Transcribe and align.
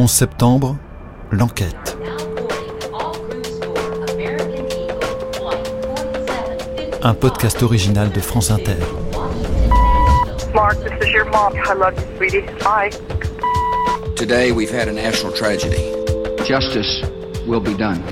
11 0.00 0.10
septembre, 0.10 0.76
l'enquête. 1.30 1.98
Un 7.02 7.12
podcast 7.12 7.62
original 7.62 8.10
de 8.10 8.20
France 8.20 8.50
Inter. 8.50 8.78
Mark, 10.54 10.78
this 10.82 11.06
is 11.06 11.12
your 11.12 11.26
mom. 11.26 11.52
I 11.54 11.74
love 11.74 11.98
you, 11.98 12.16
sweetie. 12.16 12.46
Bye. 12.64 12.90
Today 14.16 14.52
we've 14.52 14.70
had 14.70 14.88
a 14.88 14.92
national 14.92 15.34
tragedy. 15.34 15.92
Justice 16.46 17.02
will 17.46 17.60
be 17.60 17.74
done. 17.74 18.02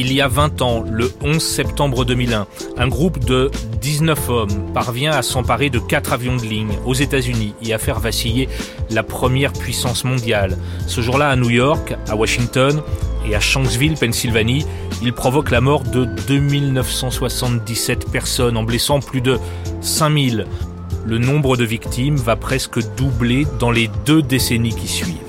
Il 0.00 0.12
y 0.12 0.20
a 0.20 0.28
20 0.28 0.62
ans, 0.62 0.84
le 0.88 1.10
11 1.24 1.42
septembre 1.42 2.04
2001, 2.04 2.46
un 2.76 2.86
groupe 2.86 3.18
de 3.18 3.50
19 3.80 4.30
hommes 4.30 4.72
parvient 4.72 5.10
à 5.10 5.22
s'emparer 5.22 5.70
de 5.70 5.80
quatre 5.80 6.12
avions 6.12 6.36
de 6.36 6.42
ligne 6.42 6.78
aux 6.86 6.94
États-Unis 6.94 7.54
et 7.64 7.74
à 7.74 7.78
faire 7.78 7.98
vaciller 7.98 8.48
la 8.90 9.02
première 9.02 9.52
puissance 9.52 10.04
mondiale. 10.04 10.56
Ce 10.86 11.00
jour-là, 11.00 11.30
à 11.30 11.34
New 11.34 11.50
York, 11.50 11.96
à 12.08 12.14
Washington 12.14 12.80
et 13.28 13.34
à 13.34 13.40
Shanksville, 13.40 13.94
Pennsylvanie, 13.94 14.64
il 15.02 15.12
provoque 15.12 15.50
la 15.50 15.60
mort 15.60 15.82
de 15.82 16.04
2977 16.28 18.08
personnes 18.08 18.56
en 18.56 18.62
blessant 18.62 19.00
plus 19.00 19.20
de 19.20 19.36
5000. 19.80 20.46
Le 21.06 21.18
nombre 21.18 21.56
de 21.56 21.64
victimes 21.64 22.16
va 22.16 22.36
presque 22.36 22.78
doubler 22.96 23.48
dans 23.58 23.72
les 23.72 23.90
deux 24.06 24.22
décennies 24.22 24.76
qui 24.76 24.86
suivent. 24.86 25.27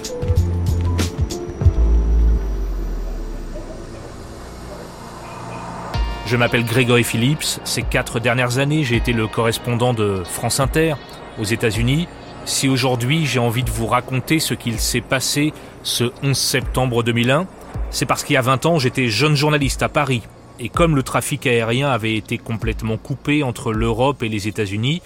Je 6.30 6.38
m'appelle 6.38 6.64
Grégory 6.64 7.04
Phillips. 7.04 7.60
Ces 7.64 7.82
quatre 7.82 8.20
dernières 8.20 8.60
années, 8.60 8.84
j'ai 8.84 8.96
été 8.96 9.14
le 9.14 9.26
correspondant 9.26 9.96
de 9.96 10.22
France 10.24 10.60
Inter 10.60 10.94
aux 11.40 11.44
États-Unis. 11.44 12.08
Si 12.46 12.70
aujourd'hui 12.70 13.26
j'ai 13.26 13.40
envie 13.40 13.64
de 13.64 13.72
vous 13.72 13.88
raconter 13.88 14.40
ce 14.40 14.54
qu'il 14.54 14.78
s'est 14.80 15.02
passé 15.02 15.54
ce 15.82 16.12
11 16.22 16.38
septembre 16.38 17.02
2001, 17.02 17.48
c'est 17.90 18.06
parce 18.06 18.24
qu'il 18.24 18.36
y 18.36 18.38
a 18.38 18.44
20 18.44 18.68
ans, 18.68 18.78
j'étais 18.78 19.08
jeune 19.08 19.34
journaliste 19.34 19.82
à 19.82 19.90
Paris. 19.90 20.22
Et 20.60 20.70
comme 20.70 20.96
le 20.96 21.02
trafic 21.02 21.48
aérien 21.48 21.90
avait 21.90 22.14
été 22.14 22.38
complètement 22.38 22.98
coupé 22.98 23.42
entre 23.42 23.74
l'Europe 23.74 24.22
et 24.22 24.30
les 24.30 24.48
États-Unis, 24.48 25.02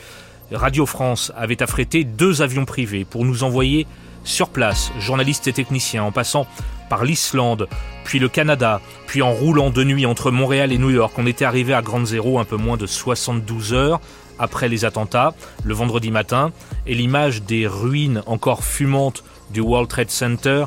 Radio 0.51 0.85
France 0.85 1.31
avait 1.37 1.63
affrété 1.63 2.03
deux 2.03 2.41
avions 2.41 2.65
privés 2.65 3.05
pour 3.05 3.23
nous 3.23 3.45
envoyer 3.45 3.87
sur 4.25 4.49
place, 4.49 4.91
journalistes 4.99 5.47
et 5.47 5.53
techniciens, 5.53 6.03
en 6.03 6.11
passant 6.11 6.47
par 6.93 7.05
l'Islande, 7.05 7.67
puis 8.03 8.19
le 8.19 8.29
Canada, 8.29 8.79
puis 9.07 9.23
en 9.23 9.31
roulant 9.31 9.71
de 9.71 9.83
nuit 9.83 10.05
entre 10.05 10.29
Montréal 10.29 10.71
et 10.71 10.77
New 10.77 10.91
York. 10.91 11.11
On 11.17 11.25
était 11.25 11.43
arrivé 11.43 11.73
à 11.73 11.81
Grande 11.81 12.05
Zéro 12.05 12.37
un 12.37 12.43
peu 12.43 12.55
moins 12.55 12.77
de 12.77 12.85
72 12.85 13.73
heures 13.73 13.99
après 14.37 14.69
les 14.69 14.85
attentats, 14.85 15.33
le 15.63 15.73
vendredi 15.73 16.11
matin, 16.11 16.51
et 16.85 16.93
l'image 16.93 17.41
des 17.41 17.65
ruines 17.65 18.21
encore 18.27 18.63
fumantes 18.63 19.23
du 19.49 19.59
World 19.59 19.89
Trade 19.89 20.11
Center 20.11 20.65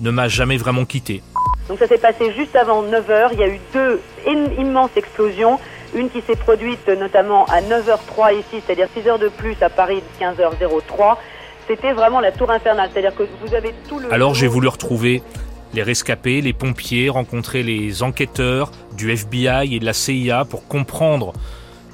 ne 0.00 0.10
m'a 0.10 0.28
jamais 0.28 0.56
vraiment 0.56 0.86
quitté. 0.86 1.22
Donc 1.68 1.78
ça 1.78 1.86
s'est 1.86 1.98
passé 1.98 2.32
juste 2.34 2.56
avant 2.56 2.82
9h, 2.82 3.28
il 3.34 3.38
y 3.38 3.42
a 3.42 3.48
eu 3.48 3.60
deux 3.74 4.00
immenses 4.58 4.96
explosions, 4.96 5.60
une 5.94 6.08
qui 6.08 6.22
s'est 6.22 6.36
produite 6.36 6.88
notamment 6.88 7.44
à 7.48 7.60
9h03 7.60 8.32
ici, 8.32 8.62
c'est-à-dire 8.64 8.88
6 8.96 9.06
heures 9.10 9.18
de 9.18 9.28
plus 9.28 9.56
à 9.60 9.68
Paris, 9.68 10.02
15h03. 10.22 11.16
C'était 11.68 11.92
vraiment 11.92 12.20
la 12.20 12.30
tour 12.30 12.50
infernale, 12.50 12.90
c'est-à-dire 12.92 13.14
que 13.14 13.24
vous 13.44 13.52
avez 13.52 13.74
tout 13.88 13.98
le... 13.98 14.12
Alors 14.14 14.34
j'ai 14.34 14.46
voulu 14.46 14.68
retrouver 14.68 15.20
les 15.76 15.82
rescapés, 15.82 16.40
les 16.40 16.54
pompiers, 16.54 17.08
rencontrer 17.10 17.62
les 17.62 18.02
enquêteurs 18.02 18.72
du 18.96 19.12
FBI 19.12 19.74
et 19.74 19.78
de 19.78 19.84
la 19.84 19.92
CIA 19.92 20.44
pour 20.44 20.66
comprendre 20.66 21.34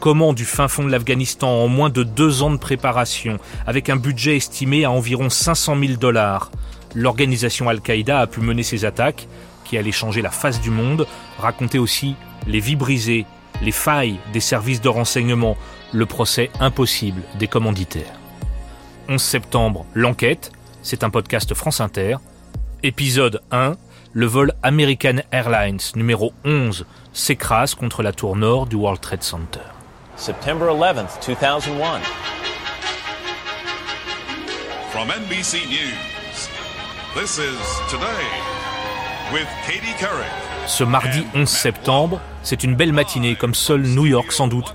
comment 0.00 0.32
du 0.32 0.44
fin 0.44 0.68
fond 0.68 0.84
de 0.84 0.90
l'Afghanistan, 0.90 1.48
en 1.48 1.68
moins 1.68 1.90
de 1.90 2.02
deux 2.02 2.42
ans 2.42 2.50
de 2.50 2.56
préparation, 2.56 3.38
avec 3.66 3.90
un 3.90 3.96
budget 3.96 4.36
estimé 4.36 4.84
à 4.84 4.90
environ 4.90 5.28
500 5.28 5.78
000 5.78 5.92
dollars, 5.94 6.50
l'organisation 6.94 7.68
Al-Qaïda 7.68 8.20
a 8.20 8.26
pu 8.26 8.40
mener 8.40 8.62
ses 8.62 8.84
attaques 8.84 9.26
qui 9.64 9.76
allaient 9.76 9.92
changer 9.92 10.22
la 10.22 10.30
face 10.30 10.60
du 10.60 10.70
monde, 10.70 11.06
raconter 11.38 11.78
aussi 11.78 12.14
les 12.46 12.60
vies 12.60 12.76
brisées, 12.76 13.26
les 13.62 13.72
failles 13.72 14.18
des 14.32 14.40
services 14.40 14.80
de 14.80 14.88
renseignement, 14.88 15.56
le 15.92 16.06
procès 16.06 16.50
impossible 16.60 17.22
des 17.38 17.48
commanditaires. 17.48 18.18
11 19.08 19.20
septembre, 19.20 19.86
l'enquête, 19.94 20.52
c'est 20.82 21.04
un 21.04 21.10
podcast 21.10 21.52
France 21.54 21.80
Inter. 21.80 22.16
Épisode 22.84 23.40
1, 23.52 23.76
le 24.12 24.26
vol 24.26 24.52
American 24.64 25.18
Airlines 25.30 25.78
numéro 25.94 26.32
11 26.44 26.84
s'écrase 27.12 27.76
contre 27.76 28.02
la 28.02 28.10
tour 28.10 28.34
nord 28.34 28.66
du 28.66 28.74
World 28.74 29.00
Trade 29.00 29.22
Center. 29.22 29.60
September 30.16 30.66
11th, 30.66 31.24
2001. 31.24 32.00
From 34.90 35.08
NBC 35.10 35.58
News, 35.68 36.48
this 37.14 37.38
is 37.38 37.56
Today 37.88 38.26
with 39.32 39.46
Katie 39.64 39.94
Couric. 40.00 40.26
Ce 40.66 40.82
mardi 40.82 41.24
11 41.36 41.48
septembre, 41.48 42.20
c'est 42.42 42.64
une 42.64 42.74
belle 42.74 42.92
matinée 42.92 43.36
comme 43.36 43.54
seul 43.54 43.82
New 43.82 44.06
York 44.06 44.32
sans 44.32 44.48
doute 44.48 44.74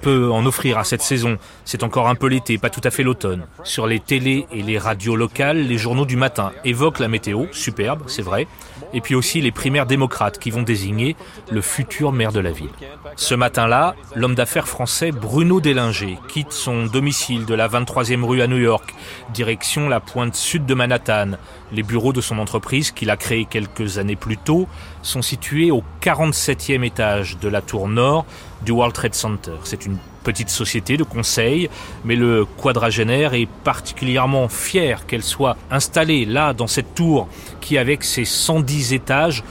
peut 0.00 0.30
en 0.30 0.44
offrir 0.46 0.78
à 0.78 0.84
cette 0.84 1.02
saison. 1.02 1.38
C'est 1.64 1.82
encore 1.82 2.08
un 2.08 2.14
peu 2.14 2.26
l'été, 2.26 2.58
pas 2.58 2.70
tout 2.70 2.80
à 2.84 2.90
fait 2.90 3.02
l'automne. 3.02 3.46
Sur 3.64 3.86
les 3.86 4.00
télés 4.00 4.46
et 4.52 4.62
les 4.62 4.78
radios 4.78 5.16
locales, 5.16 5.58
les 5.58 5.78
journaux 5.78 6.06
du 6.06 6.16
matin 6.16 6.52
évoquent 6.64 7.00
la 7.00 7.08
météo, 7.08 7.46
superbe, 7.52 8.02
c'est 8.06 8.22
vrai, 8.22 8.46
et 8.92 9.00
puis 9.00 9.14
aussi 9.14 9.40
les 9.40 9.52
primaires 9.52 9.86
démocrates 9.86 10.38
qui 10.38 10.50
vont 10.50 10.62
désigner 10.62 11.16
le 11.50 11.60
futur 11.60 12.12
maire 12.12 12.32
de 12.32 12.40
la 12.40 12.50
ville. 12.50 12.70
Ce 13.16 13.34
matin-là, 13.34 13.94
l'homme 14.14 14.34
d'affaires 14.34 14.68
français 14.68 15.10
Bruno 15.10 15.60
Délinger 15.60 16.18
quitte 16.28 16.52
son 16.52 16.86
domicile 16.86 17.44
de 17.44 17.54
la 17.54 17.68
23e 17.68 18.24
rue 18.24 18.42
à 18.42 18.46
New 18.46 18.58
York, 18.58 18.94
direction 19.34 19.88
la 19.88 20.00
pointe 20.00 20.34
sud 20.34 20.66
de 20.66 20.74
Manhattan. 20.74 21.32
Les 21.72 21.82
bureaux 21.82 22.12
de 22.12 22.20
son 22.20 22.38
entreprise, 22.38 22.90
qu'il 22.90 23.10
a 23.10 23.16
créé 23.16 23.44
quelques 23.44 23.98
années 23.98 24.16
plus 24.16 24.38
tôt, 24.38 24.66
sont 25.02 25.22
situés 25.22 25.70
au 25.70 25.82
47e 26.02 26.82
étage 26.82 27.38
de 27.38 27.48
la 27.48 27.60
tour 27.60 27.88
nord 27.88 28.24
du 28.64 28.72
World 28.72 28.94
Trade 28.94 29.14
Center. 29.14 29.52
C'est 29.64 29.84
une 29.86 29.98
petite 30.24 30.50
société 30.50 30.96
de 30.96 31.04
conseil, 31.04 31.68
mais 32.04 32.16
le 32.16 32.44
quadragénaire 32.44 33.34
est 33.34 33.48
particulièrement 33.64 34.48
fier 34.48 35.06
qu'elle 35.06 35.22
soit 35.22 35.56
installée 35.70 36.24
là, 36.24 36.52
dans 36.52 36.66
cette 36.66 36.94
tour, 36.94 37.28
qui 37.60 37.78
avec 37.78 38.04
ses 38.04 38.24
110 38.24 38.92
étages, 38.94 39.44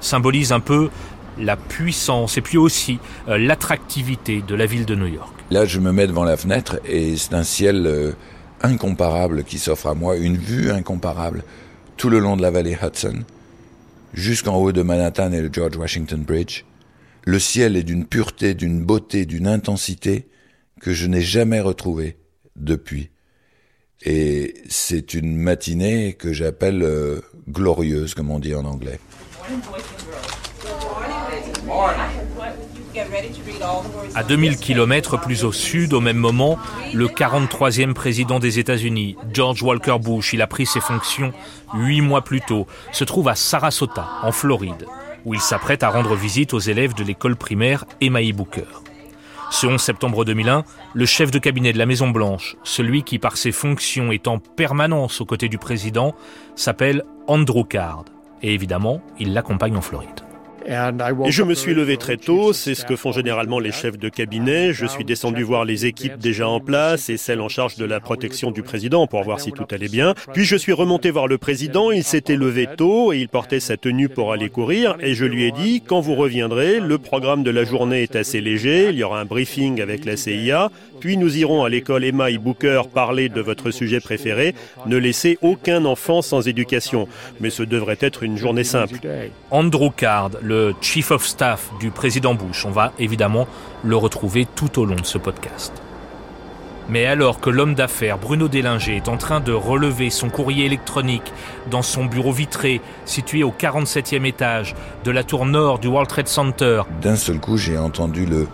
symbolise 0.00 0.52
un 0.52 0.60
peu 0.60 0.90
la 1.38 1.56
puissance 1.56 2.36
et 2.36 2.40
puis 2.40 2.58
aussi 2.58 2.98
euh, 3.28 3.38
l'attractivité 3.38 4.42
de 4.46 4.54
la 4.54 4.66
ville 4.66 4.84
de 4.84 4.94
New 4.94 5.06
York. 5.06 5.32
Là, 5.50 5.64
je 5.64 5.80
me 5.80 5.92
mets 5.92 6.06
devant 6.06 6.24
la 6.24 6.36
fenêtre 6.36 6.78
et 6.86 7.16
c'est 7.16 7.34
un 7.34 7.42
ciel 7.42 7.86
euh, 7.86 8.12
incomparable 8.62 9.44
qui 9.44 9.58
s'offre 9.58 9.88
à 9.88 9.94
moi, 9.94 10.16
une 10.16 10.36
vue 10.36 10.70
incomparable 10.70 11.44
tout 11.96 12.08
le 12.10 12.18
long 12.18 12.36
de 12.36 12.42
la 12.42 12.50
vallée 12.50 12.76
Hudson, 12.82 13.24
jusqu'en 14.14 14.56
haut 14.56 14.72
de 14.72 14.82
Manhattan 14.82 15.32
et 15.32 15.40
le 15.40 15.50
George 15.52 15.76
Washington 15.76 16.22
Bridge. 16.22 16.64
Le 17.24 17.38
ciel 17.38 17.76
est 17.76 17.82
d'une 17.82 18.06
pureté, 18.06 18.54
d'une 18.54 18.82
beauté, 18.82 19.26
d'une 19.26 19.46
intensité 19.46 20.28
que 20.80 20.92
je 20.92 21.06
n'ai 21.06 21.20
jamais 21.20 21.60
retrouvée 21.60 22.16
depuis. 22.56 23.10
Et 24.04 24.54
c'est 24.68 25.14
une 25.14 25.36
matinée 25.36 26.14
que 26.14 26.32
j'appelle 26.32 26.82
euh, 26.82 27.20
glorieuse, 27.48 28.14
comme 28.14 28.30
on 28.30 28.40
dit 28.40 28.54
en 28.54 28.64
anglais. 28.64 28.98
À 34.14 34.22
2000 34.22 34.58
km 34.58 35.18
plus 35.20 35.44
au 35.44 35.52
sud, 35.52 35.92
au 35.92 36.00
même 36.00 36.16
moment, 36.16 36.58
le 36.92 37.06
43e 37.06 37.94
président 37.94 38.38
des 38.38 38.58
États-Unis, 38.58 39.16
George 39.32 39.62
Walker 39.62 39.96
Bush, 40.00 40.32
il 40.32 40.42
a 40.42 40.46
pris 40.46 40.66
ses 40.66 40.80
fonctions 40.80 41.32
huit 41.74 42.00
mois 42.00 42.22
plus 42.22 42.40
tôt, 42.40 42.66
se 42.92 43.04
trouve 43.04 43.28
à 43.28 43.34
Sarasota, 43.34 44.08
en 44.22 44.32
Floride 44.32 44.86
où 45.24 45.34
il 45.34 45.40
s'apprête 45.40 45.82
à 45.82 45.90
rendre 45.90 46.14
visite 46.14 46.54
aux 46.54 46.58
élèves 46.58 46.94
de 46.94 47.04
l'école 47.04 47.36
primaire 47.36 47.84
Emmaï 48.00 48.32
Booker. 48.32 48.66
Ce 49.50 49.66
11 49.66 49.80
septembre 49.80 50.24
2001, 50.24 50.64
le 50.94 51.06
chef 51.06 51.30
de 51.30 51.38
cabinet 51.38 51.72
de 51.72 51.78
la 51.78 51.86
Maison 51.86 52.08
Blanche, 52.08 52.56
celui 52.64 53.02
qui 53.02 53.18
par 53.18 53.36
ses 53.36 53.52
fonctions 53.52 54.10
est 54.10 54.26
en 54.26 54.38
permanence 54.38 55.20
aux 55.20 55.26
côtés 55.26 55.48
du 55.48 55.58
président, 55.58 56.14
s'appelle 56.56 57.04
Andrew 57.26 57.64
Card. 57.64 58.06
Et 58.42 58.54
évidemment, 58.54 59.02
il 59.18 59.34
l'accompagne 59.34 59.76
en 59.76 59.82
Floride. 59.82 60.31
Je 60.66 61.42
me 61.42 61.54
suis 61.54 61.74
levé 61.74 61.96
très 61.96 62.16
tôt, 62.16 62.52
c'est 62.52 62.74
ce 62.74 62.84
que 62.84 62.96
font 62.96 63.12
généralement 63.12 63.58
les 63.58 63.72
chefs 63.72 63.98
de 63.98 64.08
cabinet. 64.08 64.72
Je 64.72 64.86
suis 64.86 65.04
descendu 65.04 65.42
voir 65.42 65.64
les 65.64 65.86
équipes 65.86 66.18
déjà 66.18 66.48
en 66.48 66.60
place 66.60 67.10
et 67.10 67.16
celles 67.16 67.40
en 67.40 67.48
charge 67.48 67.76
de 67.76 67.84
la 67.84 68.00
protection 68.00 68.50
du 68.50 68.62
président 68.62 69.06
pour 69.06 69.22
voir 69.22 69.40
si 69.40 69.52
tout 69.52 69.66
allait 69.70 69.88
bien. 69.88 70.14
Puis 70.32 70.44
je 70.44 70.56
suis 70.56 70.72
remonté 70.72 71.10
voir 71.10 71.26
le 71.26 71.38
président, 71.38 71.90
il 71.90 72.04
s'était 72.04 72.36
levé 72.36 72.68
tôt 72.76 73.12
et 73.12 73.18
il 73.18 73.28
portait 73.28 73.60
sa 73.60 73.76
tenue 73.76 74.08
pour 74.08 74.32
aller 74.32 74.48
courir 74.48 74.96
et 75.00 75.14
je 75.14 75.24
lui 75.24 75.44
ai 75.44 75.52
dit, 75.52 75.80
quand 75.80 76.00
vous 76.00 76.14
reviendrez, 76.14 76.80
le 76.80 76.98
programme 76.98 77.42
de 77.42 77.50
la 77.50 77.64
journée 77.64 78.02
est 78.02 78.16
assez 78.16 78.40
léger, 78.40 78.90
il 78.90 78.96
y 78.96 79.02
aura 79.02 79.20
un 79.20 79.24
briefing 79.24 79.80
avec 79.80 80.04
la 80.04 80.16
CIA, 80.16 80.70
puis 81.00 81.16
nous 81.16 81.36
irons 81.36 81.64
à 81.64 81.68
l'école 81.68 82.04
Emma 82.04 82.30
et 82.30 82.38
Booker 82.38 82.82
parler 82.92 83.28
de 83.28 83.40
votre 83.40 83.70
sujet 83.70 84.00
préféré, 84.00 84.54
ne 84.86 84.96
laissez 84.96 85.38
aucun 85.42 85.84
enfant 85.84 86.22
sans 86.22 86.46
éducation. 86.46 87.08
Mais 87.40 87.50
ce 87.50 87.62
devrait 87.62 87.98
être 88.00 88.22
une 88.22 88.36
journée 88.36 88.64
simple. 88.64 88.96
Andrew 89.50 89.90
Card, 89.90 90.30
le 90.42 90.51
Chief 90.80 91.10
of 91.10 91.24
Staff 91.26 91.70
du 91.80 91.90
président 91.90 92.34
Bush. 92.34 92.64
On 92.66 92.70
va 92.70 92.92
évidemment 92.98 93.46
le 93.82 93.96
retrouver 93.96 94.46
tout 94.46 94.78
au 94.78 94.84
long 94.84 94.96
de 94.96 95.04
ce 95.04 95.18
podcast. 95.18 95.72
Mais 96.88 97.06
alors 97.06 97.40
que 97.40 97.48
l'homme 97.48 97.74
d'affaires 97.74 98.18
Bruno 98.18 98.48
Délinger 98.48 98.96
est 98.96 99.08
en 99.08 99.16
train 99.16 99.40
de 99.40 99.52
relever 99.52 100.10
son 100.10 100.28
courrier 100.28 100.66
électronique 100.66 101.32
dans 101.70 101.82
son 101.82 102.04
bureau 102.04 102.32
vitré 102.32 102.80
situé 103.04 103.42
au 103.44 103.52
47e 103.52 104.24
étage 104.24 104.74
de 105.04 105.10
la 105.10 105.22
tour 105.24 105.46
nord 105.46 105.78
du 105.78 105.88
World 105.88 106.08
Trade 106.08 106.28
Center, 106.28 106.82
D'un 107.00 107.16
seul 107.16 107.38
coup, 107.38 107.56
j'ai 107.56 107.78
entendu 107.78 108.26
le, 108.26 108.48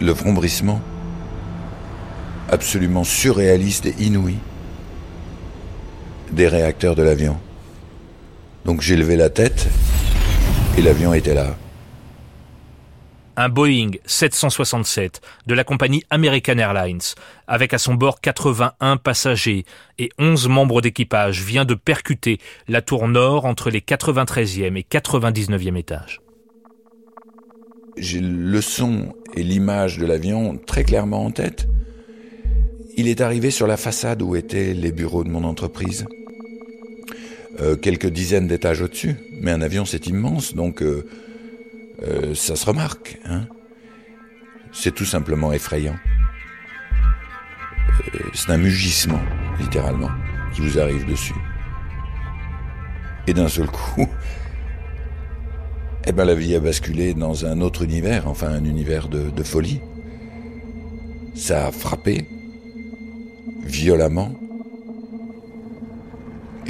le 0.00 0.14
absolument 2.50 3.04
surréaliste 3.04 3.86
et 3.86 3.94
inouï 3.98 4.36
des 6.32 6.48
réacteurs 6.48 6.94
de 6.94 7.02
l'avion. 7.02 7.36
Donc 8.64 8.80
j'ai 8.80 8.96
levé 8.96 9.16
la 9.16 9.30
tête 9.30 9.68
et 10.78 10.82
l'avion 10.82 11.12
était 11.12 11.34
là. 11.34 11.56
un 13.36 13.48
Boeing 13.48 13.90
767 14.06 15.20
de 15.46 15.54
la 15.54 15.64
compagnie 15.64 16.04
American 16.08 16.56
Airlines, 16.58 17.00
avec 17.48 17.74
à 17.74 17.78
son 17.78 17.94
bord 17.94 18.20
81 18.20 18.96
passagers 18.96 19.64
et 19.98 20.10
11 20.18 20.48
membres 20.48 20.80
d'équipage, 20.80 21.42
vient 21.42 21.64
de 21.64 21.74
percuter 21.74 22.38
la 22.68 22.80
tour 22.80 23.08
nord 23.08 23.44
entre 23.44 23.70
les 23.70 23.80
93e 23.80 24.76
et 24.76 24.86
99e 24.88 25.76
étages. 25.76 26.20
J'ai 27.96 28.20
le 28.20 28.60
son 28.60 29.14
et 29.34 29.42
l'image 29.42 29.98
de 29.98 30.06
l'avion 30.06 30.58
très 30.64 30.84
clairement 30.84 31.24
en 31.24 31.32
tête. 31.32 31.66
Il 32.96 33.08
est 33.08 33.20
arrivé 33.20 33.50
sur 33.50 33.66
la 33.66 33.76
façade 33.76 34.22
où 34.22 34.36
étaient 34.36 34.74
les 34.74 34.92
bureaux 34.92 35.24
de 35.24 35.28
mon 35.28 35.42
entreprise. 35.42 36.06
Euh, 37.60 37.76
quelques 37.76 38.06
dizaines 38.08 38.46
d'étages 38.46 38.82
au-dessus. 38.82 39.16
Mais 39.40 39.50
un 39.50 39.62
avion, 39.62 39.84
c'est 39.84 40.06
immense, 40.06 40.54
donc 40.54 40.82
euh, 40.82 41.06
euh, 42.02 42.34
ça 42.34 42.56
se 42.56 42.66
remarque. 42.66 43.18
Hein 43.24 43.46
c'est 44.70 44.94
tout 44.94 45.06
simplement 45.06 45.52
effrayant. 45.52 45.96
C'est 48.34 48.50
un 48.50 48.58
mugissement, 48.58 49.20
littéralement, 49.58 50.10
qui 50.54 50.60
vous 50.60 50.78
arrive 50.78 51.06
dessus. 51.06 51.34
Et 53.26 53.34
d'un 53.34 53.48
seul 53.48 53.66
coup, 53.66 54.06
eh 56.06 56.12
ben 56.12 56.24
la 56.24 56.34
vie 56.34 56.54
a 56.54 56.60
basculé 56.60 57.14
dans 57.14 57.44
un 57.44 57.60
autre 57.60 57.82
univers, 57.82 58.28
enfin 58.28 58.48
un 58.48 58.64
univers 58.64 59.08
de 59.08 59.42
folie. 59.42 59.80
Ça 61.34 61.66
a 61.66 61.72
frappé 61.72 62.28
violemment. 63.64 64.47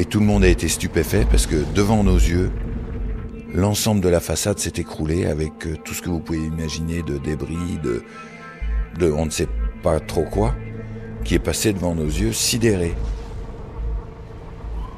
Et 0.00 0.04
tout 0.04 0.20
le 0.20 0.26
monde 0.26 0.44
a 0.44 0.48
été 0.48 0.68
stupéfait 0.68 1.26
parce 1.28 1.46
que 1.46 1.56
devant 1.74 2.04
nos 2.04 2.16
yeux, 2.16 2.52
l'ensemble 3.52 4.00
de 4.00 4.08
la 4.08 4.20
façade 4.20 4.60
s'est 4.60 4.74
écroulé 4.76 5.26
avec 5.26 5.66
euh, 5.66 5.76
tout 5.84 5.92
ce 5.92 6.02
que 6.02 6.08
vous 6.08 6.20
pouvez 6.20 6.38
imaginer 6.38 7.02
de 7.02 7.18
débris, 7.18 7.78
de, 7.82 8.04
de 9.00 9.10
on 9.10 9.26
ne 9.26 9.30
sait 9.30 9.48
pas 9.82 9.98
trop 9.98 10.22
quoi, 10.22 10.54
qui 11.24 11.34
est 11.34 11.40
passé 11.40 11.72
devant 11.72 11.96
nos 11.96 12.06
yeux 12.06 12.32
sidérés. 12.32 12.94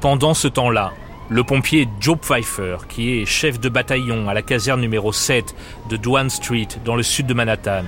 Pendant 0.01 0.35
ce 0.35 0.47
temps-là, 0.47 0.93
le 1.29 1.43
pompier 1.43 1.87
Joe 1.99 2.19
Pfeiffer, 2.21 2.77
qui 2.87 3.17
est 3.17 3.25
chef 3.25 3.59
de 3.59 3.69
bataillon 3.69 4.29
à 4.29 4.35
la 4.35 4.43
caserne 4.43 4.81
numéro 4.81 5.11
7 5.11 5.55
de 5.89 5.97
Dwan 5.97 6.29
Street, 6.29 6.67
dans 6.85 6.95
le 6.95 7.03
sud 7.03 7.25
de 7.25 7.33
Manhattan, 7.33 7.85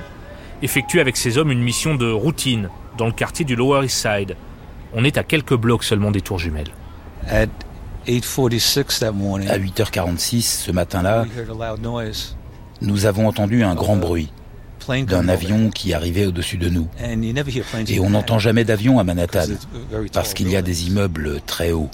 effectue 0.63 0.99
avec 0.99 1.15
ses 1.15 1.37
hommes 1.37 1.51
une 1.51 1.61
mission 1.61 1.93
de 1.93 2.09
routine 2.09 2.69
dans 2.97 3.05
le 3.05 3.11
quartier 3.11 3.45
du 3.45 3.55
Lower 3.55 3.85
East 3.85 4.01
Side. 4.01 4.35
On 4.93 5.03
est 5.03 5.17
à 5.17 5.23
quelques 5.23 5.55
blocs 5.55 5.83
seulement 5.83 6.09
des 6.09 6.21
tours 6.21 6.39
jumelles. 6.39 6.71
À 9.49 9.57
8h46 9.57 10.41
ce 10.41 10.71
matin-là, 10.71 11.25
nous 12.81 13.05
avons 13.05 13.27
entendu 13.27 13.63
un 13.63 13.75
grand 13.75 13.95
bruit 13.95 14.31
d'un 15.07 15.29
avion 15.29 15.69
qui 15.69 15.93
arrivait 15.93 16.25
au-dessus 16.25 16.57
de 16.57 16.69
nous. 16.69 16.87
Et 17.87 17.99
on 17.99 18.09
n'entend 18.09 18.39
jamais 18.39 18.65
d'avion 18.65 18.99
à 18.99 19.03
Manhattan 19.03 19.45
parce 20.11 20.33
qu'il 20.33 20.49
y 20.49 20.55
a 20.55 20.61
des 20.61 20.87
immeubles 20.87 21.39
très 21.45 21.71
hauts. 21.71 21.89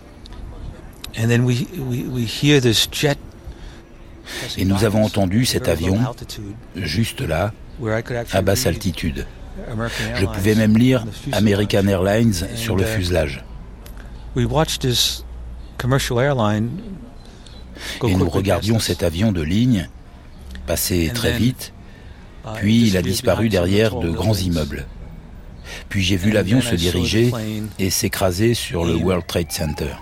Et 4.58 4.66
nous 4.66 4.84
avons 4.84 5.04
entendu 5.04 5.46
cet 5.46 5.68
avion 5.68 6.00
juste 6.76 7.22
là, 7.22 7.54
à 8.32 8.42
basse 8.42 8.66
altitude. 8.66 9.26
Je 10.16 10.26
pouvais 10.26 10.56
même 10.56 10.78
lire 10.78 11.06
American 11.32 11.86
Airlines 11.88 12.34
sur 12.56 12.76
le 12.76 12.84
fuselage. 12.84 13.44
Et 18.04 18.16
nous 18.16 18.30
regardions 18.30 18.80
cet 18.80 19.04
avion 19.04 19.32
de 19.32 19.42
ligne 19.42 19.90
passer 20.68 21.12
très 21.14 21.32
vite, 21.32 21.74
puis 22.56 22.88
il 22.88 22.98
a 22.98 23.02
disparu 23.02 23.50
derrière 23.50 23.96
de 23.96 24.12
grands 24.12 24.36
immeubles. 24.36 24.86
Puis 25.88 26.04
j'ai 26.04 26.18
vu 26.18 26.32
l'avion 26.32 26.62
se 26.62 26.76
diriger 26.76 27.32
et 27.80 27.90
s'écraser 27.90 28.54
sur 28.54 28.86
le 28.86 28.96
World 28.96 29.26
Trade 29.26 29.52
Center. 29.52 29.94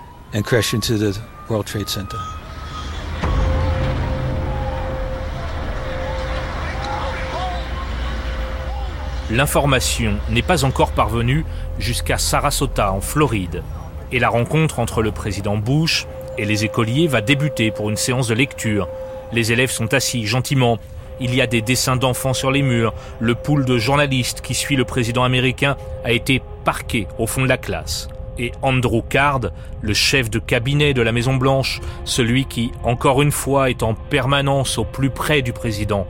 L'information 9.30 10.18
n'est 10.30 10.42
pas 10.42 10.64
encore 10.64 10.92
parvenue 10.92 11.44
jusqu'à 11.78 12.16
Sarasota, 12.18 12.92
en 12.92 13.00
Floride, 13.00 13.62
et 14.12 14.18
la 14.18 14.28
rencontre 14.28 14.78
entre 14.78 15.02
le 15.02 15.12
président 15.12 15.56
Bush 15.56 16.06
et 16.38 16.44
les 16.44 16.64
écoliers 16.64 17.06
va 17.08 17.20
débuter 17.20 17.70
pour 17.70 17.90
une 17.90 17.96
séance 17.96 18.28
de 18.28 18.34
lecture. 18.34 18.88
Les 19.32 19.52
élèves 19.52 19.70
sont 19.70 19.92
assis 19.92 20.26
gentiment. 20.26 20.78
Il 21.20 21.34
y 21.34 21.40
a 21.40 21.46
des 21.46 21.62
dessins 21.62 21.96
d'enfants 21.96 22.32
sur 22.32 22.50
les 22.50 22.62
murs. 22.62 22.94
Le 23.18 23.34
pool 23.34 23.64
de 23.64 23.76
journalistes 23.76 24.40
qui 24.40 24.54
suit 24.54 24.76
le 24.76 24.84
président 24.84 25.24
américain 25.24 25.76
a 26.04 26.12
été 26.12 26.40
parqué 26.64 27.06
au 27.18 27.26
fond 27.26 27.42
de 27.42 27.48
la 27.48 27.58
classe. 27.58 28.08
Et 28.38 28.52
Andrew 28.62 29.02
Card, 29.02 29.50
le 29.82 29.94
chef 29.94 30.30
de 30.30 30.38
cabinet 30.38 30.94
de 30.94 31.02
la 31.02 31.10
Maison 31.10 31.34
Blanche, 31.34 31.80
celui 32.04 32.44
qui, 32.44 32.70
encore 32.84 33.20
une 33.20 33.32
fois, 33.32 33.68
est 33.68 33.82
en 33.82 33.94
permanence 33.94 34.78
au 34.78 34.84
plus 34.84 35.10
près 35.10 35.42
du 35.42 35.52
président, 35.52 36.06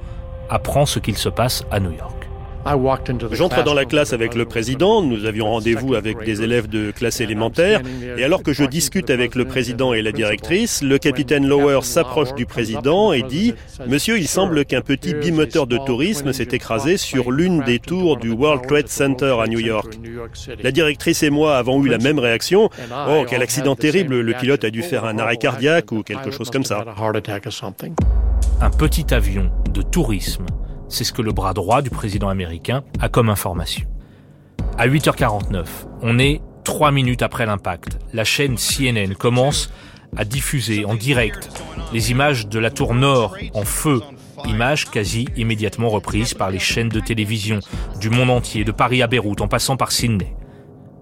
apprend 0.50 0.84
ce 0.84 0.98
qu'il 0.98 1.16
se 1.16 1.30
passe 1.30 1.64
à 1.70 1.80
New 1.80 1.92
York. 1.92 2.18
J'entre 3.32 3.65
dans 3.65 3.75
la 3.75 3.85
classe 3.85 4.12
avec 4.12 4.35
le 4.35 4.44
président, 4.44 5.03
nous 5.03 5.25
avions 5.25 5.47
rendez-vous 5.47 5.94
avec 5.94 6.25
des 6.25 6.43
élèves 6.43 6.69
de 6.69 6.91
classe 6.91 7.20
élémentaire, 7.20 7.81
et 8.17 8.25
alors 8.25 8.43
que 8.43 8.53
je 8.53 8.65
discute 8.65 9.11
avec 9.11 9.35
le 9.35 9.44
président 9.47 9.94
et 9.94 10.03
la 10.03 10.12
directrice, 10.12 10.82
le 10.82 10.99
capitaine 10.99 11.47
Lower 11.47 11.81
s'approche 11.82 12.35
du 12.35 12.47
président 12.47 13.12
et 13.12 13.23
dit⁇ 13.23 13.53
Monsieur, 13.88 14.19
il 14.19 14.29
semble 14.29 14.65
qu'un 14.65 14.81
petit 14.82 15.15
bimoteur 15.15 15.67
de 15.67 15.79
tourisme 15.79 16.32
s'est 16.32 16.49
écrasé 16.53 16.97
sur 16.97 17.31
l'une 17.31 17.62
des 17.62 17.79
tours 17.79 18.17
du 18.17 18.31
World 18.31 18.67
Trade 18.67 18.88
Center 18.88 19.37
à 19.41 19.47
New 19.47 19.61
York. 19.61 19.99
La 20.63 20.70
directrice 20.70 21.22
et 21.22 21.31
moi 21.31 21.56
avons 21.56 21.82
eu 21.84 21.89
la 21.89 21.98
même 21.98 22.19
réaction⁇ 22.19 22.67
Oh, 23.08 23.25
quel 23.29 23.43
accident 23.43 23.77
terrible, 23.77 24.20
le 24.20 24.34
pilote 24.34 24.65
a 24.65 24.70
dû 24.70 24.82
faire 24.82 25.05
un 25.05 25.19
arrêt 25.19 25.37
cardiaque 25.37 25.93
ou 25.93 26.03
quelque 26.03 26.31
chose 26.31 26.51
comme 26.51 26.65
ça. 26.65 26.84
Un 28.60 28.70
petit 28.70 29.15
avion 29.15 29.51
de 29.72 29.82
tourisme 29.82 30.44
c'est 30.88 31.04
ce 31.04 31.12
que 31.12 31.22
le 31.22 31.32
bras 31.32 31.54
droit 31.54 31.82
du 31.82 31.90
président 31.90 32.28
américain 32.28 32.82
a 33.00 33.08
comme 33.08 33.30
information. 33.30 33.86
À 34.76 34.86
8h49, 34.86 35.64
on 36.02 36.18
est 36.18 36.40
trois 36.64 36.90
minutes 36.92 37.22
après 37.22 37.46
l'impact. 37.46 37.98
La 38.12 38.24
chaîne 38.24 38.56
CNN 38.56 39.14
commence 39.14 39.70
à 40.16 40.24
diffuser 40.24 40.84
en 40.84 40.94
direct 40.94 41.50
les 41.92 42.10
images 42.10 42.46
de 42.46 42.58
la 42.58 42.70
tour 42.70 42.94
nord 42.94 43.36
en 43.54 43.64
feu, 43.64 44.02
images 44.46 44.90
quasi 44.90 45.28
immédiatement 45.36 45.88
reprises 45.88 46.34
par 46.34 46.50
les 46.50 46.58
chaînes 46.58 46.88
de 46.88 47.00
télévision 47.00 47.60
du 48.00 48.10
monde 48.10 48.30
entier, 48.30 48.64
de 48.64 48.72
Paris 48.72 49.02
à 49.02 49.06
Beyrouth 49.06 49.40
en 49.40 49.48
passant 49.48 49.76
par 49.76 49.92
Sydney. 49.92 50.34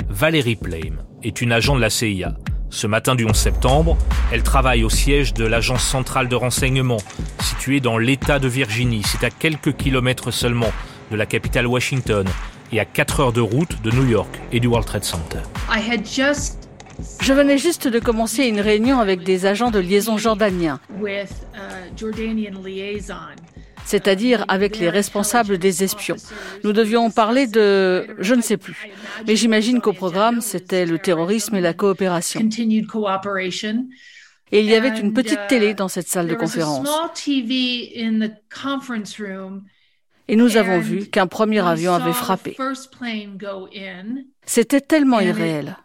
Valérie 0.08 0.56
Plame 0.56 1.02
est 1.22 1.40
une 1.40 1.52
agent 1.52 1.76
de 1.76 1.80
la 1.80 1.90
CIA. 1.90 2.34
Ce 2.70 2.86
matin 2.86 3.14
du 3.14 3.24
11 3.24 3.34
septembre, 3.34 3.96
elle 4.32 4.42
travaille 4.42 4.84
au 4.84 4.90
siège 4.90 5.32
de 5.34 5.44
l'Agence 5.44 5.82
centrale 5.82 6.28
de 6.28 6.34
renseignement, 6.34 6.98
située 7.40 7.80
dans 7.80 7.96
l'État 7.96 8.38
de 8.38 8.48
Virginie. 8.48 9.02
C'est 9.04 9.24
à 9.24 9.30
quelques 9.30 9.76
kilomètres 9.76 10.30
seulement 10.30 10.72
de 11.10 11.16
la 11.16 11.26
capitale 11.26 11.66
Washington 11.66 12.26
et 12.72 12.80
à 12.80 12.84
4 12.84 13.20
heures 13.20 13.32
de 13.32 13.40
route 13.40 13.80
de 13.82 13.90
New 13.92 14.06
York 14.08 14.40
et 14.52 14.60
du 14.60 14.66
World 14.66 14.86
Trade 14.86 15.04
Center. 15.04 15.38
Je 17.20 17.32
venais 17.32 17.58
juste 17.58 17.88
de 17.88 17.98
commencer 17.98 18.44
une 18.44 18.60
réunion 18.60 18.98
avec 18.98 19.22
des 19.22 19.46
agents 19.46 19.70
de 19.70 19.78
liaison 19.78 20.16
jordaniens, 20.18 20.80
c'est-à-dire 23.86 24.44
avec 24.48 24.78
les 24.78 24.90
responsables 24.90 25.58
des 25.58 25.84
espions. 25.84 26.16
Nous 26.64 26.72
devions 26.72 27.10
parler 27.10 27.46
de... 27.46 28.06
je 28.18 28.34
ne 28.34 28.42
sais 28.42 28.56
plus. 28.56 28.90
Mais 29.26 29.36
j'imagine 29.36 29.80
qu'au 29.80 29.92
programme, 29.92 30.40
c'était 30.40 30.84
le 30.84 30.98
terrorisme 30.98 31.54
et 31.54 31.60
la 31.60 31.72
coopération. 31.72 32.40
Et 34.52 34.60
il 34.60 34.66
y 34.66 34.74
avait 34.74 34.98
une 35.00 35.12
petite 35.12 35.46
télé 35.48 35.74
dans 35.74 35.88
cette 35.88 36.08
salle 36.08 36.26
de 36.26 36.34
conférence. 36.34 36.88
Et 40.28 40.36
nous 40.36 40.56
avons 40.56 40.80
vu 40.80 41.06
qu'un 41.06 41.28
premier 41.28 41.60
avion 41.60 41.94
avait 41.94 42.12
frappé. 42.12 42.56
C'était 44.44 44.80
tellement 44.80 45.20
irréel. 45.20 45.76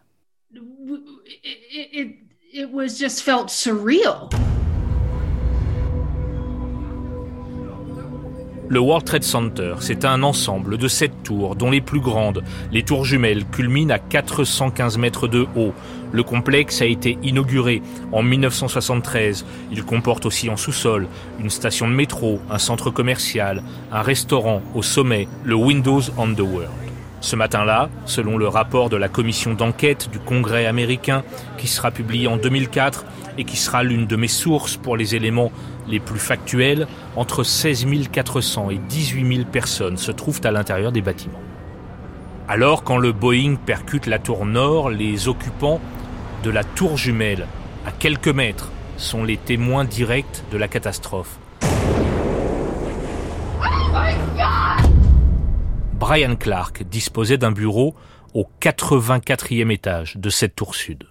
Le 8.72 8.80
World 8.80 9.04
Trade 9.04 9.22
Center, 9.22 9.74
c'est 9.80 10.06
un 10.06 10.22
ensemble 10.22 10.78
de 10.78 10.88
sept 10.88 11.12
tours, 11.24 11.56
dont 11.56 11.70
les 11.70 11.82
plus 11.82 12.00
grandes, 12.00 12.42
les 12.70 12.82
tours 12.82 13.04
jumelles, 13.04 13.44
culminent 13.44 13.92
à 13.92 13.98
415 13.98 14.96
mètres 14.96 15.28
de 15.28 15.46
haut. 15.54 15.74
Le 16.10 16.22
complexe 16.22 16.80
a 16.80 16.86
été 16.86 17.18
inauguré 17.22 17.82
en 18.12 18.22
1973. 18.22 19.44
Il 19.72 19.84
comporte 19.84 20.24
aussi 20.24 20.48
en 20.48 20.56
sous-sol 20.56 21.06
une 21.38 21.50
station 21.50 21.86
de 21.86 21.92
métro, 21.92 22.40
un 22.50 22.56
centre 22.56 22.88
commercial, 22.88 23.62
un 23.92 24.00
restaurant 24.00 24.62
au 24.74 24.82
sommet, 24.82 25.28
le 25.44 25.54
Windows 25.54 26.00
on 26.16 26.32
the 26.32 26.40
World. 26.40 26.70
Ce 27.20 27.36
matin-là, 27.36 27.90
selon 28.06 28.38
le 28.38 28.48
rapport 28.48 28.88
de 28.88 28.96
la 28.96 29.08
commission 29.08 29.52
d'enquête 29.52 30.08
du 30.10 30.18
Congrès 30.18 30.64
américain, 30.64 31.24
qui 31.58 31.68
sera 31.68 31.90
publié 31.90 32.26
en 32.26 32.38
2004 32.38 33.04
et 33.38 33.44
qui 33.44 33.56
sera 33.56 33.82
l'une 33.82 34.06
de 34.06 34.16
mes 34.16 34.28
sources 34.28 34.76
pour 34.76 34.96
les 34.96 35.14
éléments 35.14 35.52
les 35.88 36.00
plus 36.00 36.18
factuels, 36.18 36.86
entre 37.16 37.44
16 37.44 37.86
400 38.10 38.70
et 38.70 38.78
18 38.78 39.36
000 39.36 39.48
personnes 39.50 39.96
se 39.96 40.12
trouvent 40.12 40.40
à 40.44 40.50
l'intérieur 40.50 40.92
des 40.92 41.02
bâtiments. 41.02 41.40
Alors, 42.48 42.84
quand 42.84 42.98
le 42.98 43.12
Boeing 43.12 43.56
percute 43.56 44.06
la 44.06 44.18
tour 44.18 44.44
nord, 44.46 44.90
les 44.90 45.28
occupants 45.28 45.80
de 46.42 46.50
la 46.50 46.64
tour 46.64 46.96
jumelle, 46.96 47.46
à 47.86 47.92
quelques 47.92 48.28
mètres, 48.28 48.70
sont 48.96 49.24
les 49.24 49.36
témoins 49.36 49.84
directs 49.84 50.42
de 50.50 50.58
la 50.58 50.68
catastrophe. 50.68 51.38
Brian 55.94 56.34
Clark 56.34 56.82
disposait 56.82 57.38
d'un 57.38 57.52
bureau 57.52 57.94
au 58.34 58.48
84e 58.60 59.70
étage 59.70 60.16
de 60.16 60.30
cette 60.30 60.56
tour 60.56 60.74
sud. 60.74 61.04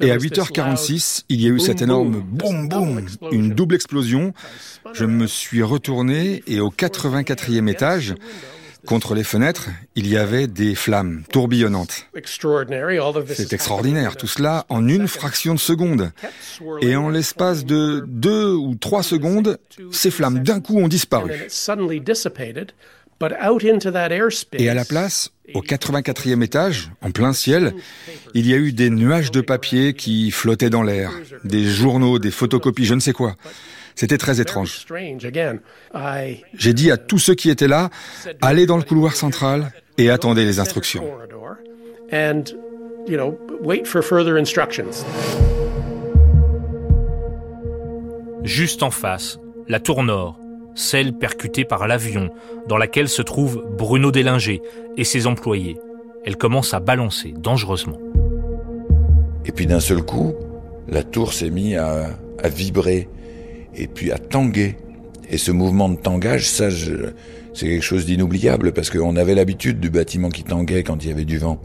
Et 0.00 0.10
à 0.10 0.16
8h46, 0.16 1.24
il 1.28 1.40
y 1.40 1.46
a 1.46 1.50
eu 1.50 1.60
cet 1.60 1.82
énorme 1.82 2.20
boum 2.20 2.68
boum, 2.68 3.06
une 3.30 3.50
double 3.50 3.74
explosion. 3.74 4.34
Je 4.92 5.04
me 5.04 5.26
suis 5.26 5.62
retourné 5.62 6.42
et 6.46 6.60
au 6.60 6.70
84e 6.70 7.68
étage, 7.68 8.14
Contre 8.86 9.14
les 9.14 9.24
fenêtres, 9.24 9.70
il 9.94 10.06
y 10.06 10.18
avait 10.18 10.46
des 10.46 10.74
flammes 10.74 11.22
tourbillonnantes. 11.32 12.06
C'est 13.34 13.52
extraordinaire, 13.54 14.16
tout 14.16 14.26
cela 14.26 14.66
en 14.68 14.86
une 14.86 15.08
fraction 15.08 15.54
de 15.54 15.58
seconde. 15.58 16.12
Et 16.82 16.94
en 16.94 17.08
l'espace 17.08 17.64
de 17.64 18.04
deux 18.06 18.52
ou 18.52 18.74
trois 18.74 19.02
secondes, 19.02 19.58
ces 19.90 20.10
flammes 20.10 20.40
d'un 20.40 20.60
coup 20.60 20.78
ont 20.78 20.88
disparu. 20.88 21.30
Et 24.52 24.68
à 24.68 24.74
la 24.74 24.84
place, 24.84 25.30
au 25.52 25.60
84e 25.60 26.42
étage, 26.42 26.90
en 27.02 27.10
plein 27.10 27.32
ciel, 27.32 27.74
il 28.32 28.48
y 28.48 28.54
a 28.54 28.56
eu 28.56 28.72
des 28.72 28.88
nuages 28.88 29.30
de 29.30 29.40
papier 29.40 29.92
qui 29.92 30.30
flottaient 30.30 30.70
dans 30.70 30.82
l'air, 30.82 31.10
des 31.44 31.64
journaux, 31.64 32.18
des 32.18 32.30
photocopies, 32.30 32.86
je 32.86 32.94
ne 32.94 33.00
sais 33.00 33.12
quoi. 33.12 33.36
C'était 33.94 34.18
très 34.18 34.40
étrange. 34.40 34.86
J'ai 36.54 36.72
dit 36.72 36.90
à 36.90 36.96
tous 36.96 37.18
ceux 37.18 37.34
qui 37.34 37.50
étaient 37.50 37.68
là, 37.68 37.90
allez 38.40 38.66
dans 38.66 38.76
le 38.76 38.82
couloir 38.82 39.14
central 39.14 39.72
et 39.98 40.10
attendez 40.10 40.44
les 40.44 40.58
instructions. 40.58 41.04
Juste 48.42 48.82
en 48.82 48.90
face, 48.90 49.38
la 49.68 49.80
tour 49.80 50.02
nord, 50.02 50.38
celle 50.74 51.12
percutée 51.12 51.64
par 51.64 51.86
l'avion, 51.86 52.30
dans 52.68 52.76
laquelle 52.76 53.08
se 53.08 53.22
trouve 53.22 53.64
Bruno 53.76 54.10
Délinger 54.10 54.62
et 54.96 55.04
ses 55.04 55.26
employés. 55.26 55.76
Elle 56.24 56.36
commence 56.36 56.74
à 56.74 56.80
balancer 56.80 57.34
dangereusement. 57.36 57.98
Et 59.44 59.52
puis 59.52 59.66
d'un 59.66 59.80
seul 59.80 60.02
coup, 60.02 60.34
la 60.88 61.02
tour 61.02 61.32
s'est 61.32 61.50
mise 61.50 61.76
à, 61.76 62.18
vibrer 62.48 63.08
et 63.74 63.86
puis 63.86 64.12
à 64.12 64.18
tanguer. 64.18 64.76
Et 65.30 65.38
ce 65.38 65.50
mouvement 65.50 65.88
de 65.88 65.96
tangage, 65.96 66.48
ça, 66.48 66.68
c'est 66.70 67.66
quelque 67.66 67.82
chose 67.82 68.04
d'inoubliable 68.04 68.72
parce 68.72 68.90
qu'on 68.90 69.16
avait 69.16 69.34
l'habitude 69.34 69.80
du 69.80 69.90
bâtiment 69.90 70.28
qui 70.28 70.44
tanguait 70.44 70.82
quand 70.82 71.02
il 71.04 71.08
y 71.08 71.12
avait 71.12 71.24
du 71.24 71.38
vent. 71.38 71.58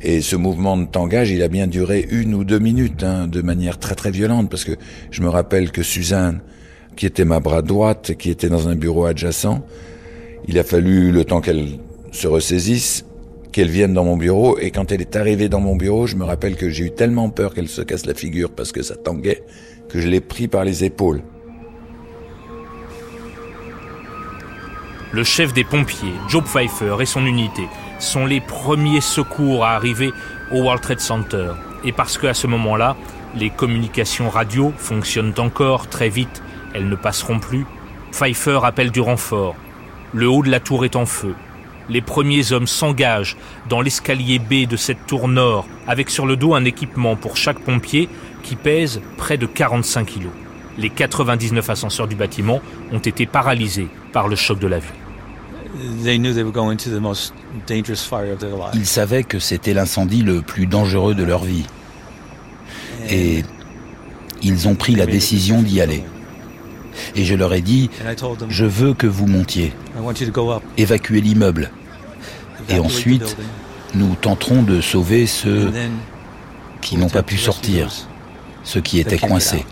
Et 0.00 0.20
ce 0.20 0.36
mouvement 0.36 0.76
de 0.76 0.86
tangage, 0.86 1.30
il 1.30 1.42
a 1.42 1.48
bien 1.48 1.66
duré 1.66 2.06
une 2.10 2.34
ou 2.34 2.44
deux 2.44 2.60
minutes, 2.60 3.02
hein, 3.02 3.26
de 3.26 3.42
manière 3.42 3.78
très 3.78 3.96
très 3.96 4.10
violente, 4.12 4.48
parce 4.48 4.64
que 4.64 4.72
je 5.10 5.22
me 5.22 5.28
rappelle 5.28 5.72
que 5.72 5.82
Suzanne, 5.82 6.40
qui 6.98 7.06
était 7.06 7.24
ma 7.24 7.38
bras 7.38 7.62
droite, 7.62 8.16
qui 8.18 8.28
était 8.28 8.48
dans 8.48 8.66
un 8.66 8.74
bureau 8.74 9.04
adjacent, 9.04 9.60
il 10.48 10.58
a 10.58 10.64
fallu 10.64 11.12
le 11.12 11.24
temps 11.24 11.40
qu'elle 11.40 11.78
se 12.10 12.26
ressaisisse, 12.26 13.04
qu'elle 13.52 13.68
vienne 13.68 13.94
dans 13.94 14.02
mon 14.02 14.16
bureau, 14.16 14.58
et 14.58 14.72
quand 14.72 14.90
elle 14.90 15.00
est 15.00 15.14
arrivée 15.14 15.48
dans 15.48 15.60
mon 15.60 15.76
bureau, 15.76 16.08
je 16.08 16.16
me 16.16 16.24
rappelle 16.24 16.56
que 16.56 16.68
j'ai 16.70 16.86
eu 16.86 16.90
tellement 16.90 17.30
peur 17.30 17.54
qu'elle 17.54 17.68
se 17.68 17.82
casse 17.82 18.04
la 18.04 18.14
figure 18.14 18.50
parce 18.50 18.72
que 18.72 18.82
ça 18.82 18.96
tanguait, 18.96 19.44
que 19.88 20.00
je 20.00 20.08
l'ai 20.08 20.20
pris 20.20 20.48
par 20.48 20.64
les 20.64 20.82
épaules. 20.82 21.22
Le 25.12 25.22
chef 25.22 25.52
des 25.52 25.62
pompiers, 25.62 26.14
Joe 26.28 26.42
Pfeiffer, 26.42 26.96
et 27.00 27.06
son 27.06 27.24
unité 27.24 27.62
sont 28.00 28.26
les 28.26 28.40
premiers 28.40 29.00
secours 29.00 29.64
à 29.64 29.76
arriver 29.76 30.10
au 30.50 30.62
World 30.62 30.82
Trade 30.82 30.98
Center. 30.98 31.52
Et 31.84 31.92
parce 31.92 32.18
qu'à 32.18 32.34
ce 32.34 32.48
moment-là, 32.48 32.96
les 33.36 33.50
communications 33.50 34.28
radio 34.28 34.72
fonctionnent 34.76 35.34
encore 35.38 35.86
très 35.86 36.08
vite, 36.08 36.42
elles 36.74 36.88
ne 36.88 36.96
passeront 36.96 37.38
plus, 37.38 37.66
Pfeiffer 38.12 38.60
appelle 38.64 38.90
du 38.90 39.00
renfort. 39.00 39.54
Le 40.12 40.28
haut 40.28 40.42
de 40.42 40.50
la 40.50 40.60
tour 40.60 40.84
est 40.84 40.96
en 40.96 41.06
feu. 41.06 41.34
Les 41.90 42.00
premiers 42.02 42.52
hommes 42.52 42.66
s'engagent 42.66 43.36
dans 43.68 43.80
l'escalier 43.80 44.38
B 44.38 44.68
de 44.68 44.76
cette 44.76 45.06
tour 45.06 45.28
nord, 45.28 45.66
avec 45.86 46.10
sur 46.10 46.26
le 46.26 46.36
dos 46.36 46.54
un 46.54 46.64
équipement 46.64 47.16
pour 47.16 47.36
chaque 47.36 47.60
pompier 47.60 48.08
qui 48.42 48.56
pèse 48.56 49.00
près 49.16 49.38
de 49.38 49.46
45 49.46 50.06
kilos. 50.06 50.32
Les 50.76 50.90
99 50.90 51.68
ascenseurs 51.70 52.06
du 52.06 52.14
bâtiment 52.14 52.60
ont 52.92 52.98
été 52.98 53.26
paralysés 53.26 53.88
par 54.12 54.28
le 54.28 54.36
choc 54.36 54.58
de 54.58 54.66
l'avion. 54.66 54.92
Ils 58.74 58.86
savaient 58.86 59.24
que 59.24 59.38
c'était 59.38 59.74
l'incendie 59.74 60.22
le 60.22 60.40
plus 60.42 60.66
dangereux 60.66 61.14
de 61.14 61.24
leur 61.24 61.44
vie. 61.44 61.66
Et 63.10 63.44
ils 64.42 64.68
ont 64.68 64.74
pris 64.74 64.94
la 64.94 65.06
décision 65.06 65.62
d'y 65.62 65.80
aller. 65.80 66.04
Et 67.14 67.24
je 67.24 67.34
leur 67.34 67.52
ai 67.54 67.60
dit, 67.60 67.90
je 68.48 68.64
veux 68.64 68.94
que 68.94 69.06
vous 69.06 69.26
montiez, 69.26 69.72
évacuez 70.76 71.20
l'immeuble. 71.20 71.70
Et 72.68 72.78
ensuite, 72.78 73.36
nous 73.94 74.14
tenterons 74.14 74.62
de 74.62 74.80
sauver 74.80 75.26
ceux 75.26 75.72
qui 76.80 76.96
n'ont 76.96 77.08
pas 77.08 77.22
pu 77.22 77.38
sortir 77.38 77.90
ceux 78.64 78.80
qui 78.80 79.00
étaient 79.00 79.18
coincés. 79.18 79.64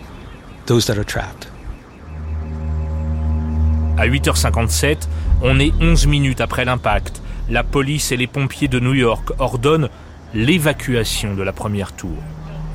À 3.97 4.07
8h57, 4.07 4.97
on 5.41 5.59
est 5.59 5.71
11 5.79 6.07
minutes 6.07 6.41
après 6.41 6.65
l'impact. 6.65 7.21
La 7.49 7.63
police 7.63 8.11
et 8.11 8.17
les 8.17 8.27
pompiers 8.27 8.67
de 8.67 8.79
New 8.79 8.93
York 8.93 9.31
ordonnent 9.39 9.89
l'évacuation 10.33 11.35
de 11.35 11.43
la 11.43 11.53
première 11.53 11.93
tour. 11.93 12.17